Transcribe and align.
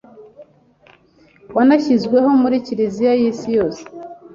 wanashyizweho 1.55 2.29
muri 2.41 2.55
Kiliziya 2.65 3.11
y’isi 3.19 3.47
yose 3.57 3.81